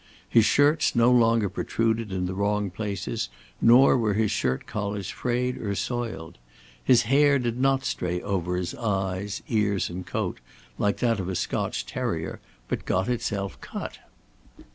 His 0.27 0.45
shirts 0.45 0.95
no 0.95 1.11
longer 1.11 1.47
protruded 1.47 2.11
in 2.11 2.25
the 2.25 2.33
wrong 2.33 2.71
places, 2.71 3.29
nor 3.61 3.95
were 3.95 4.15
his 4.15 4.31
shirt 4.31 4.65
collars 4.65 5.09
frayed 5.09 5.57
or 5.59 5.75
soiled. 5.75 6.39
His 6.83 7.03
hair 7.03 7.37
did 7.37 7.59
not 7.59 7.85
stray 7.85 8.19
over 8.19 8.55
his 8.55 8.73
eyes, 8.73 9.43
ears, 9.47 9.91
and 9.91 10.03
coat, 10.03 10.39
like 10.79 10.97
that 11.01 11.19
of 11.19 11.29
a 11.29 11.35
Scotch 11.35 11.85
terrier, 11.85 12.39
but 12.67 12.79
had 12.79 12.85
got 12.87 13.09
itself 13.09 13.61
cut. 13.61 13.99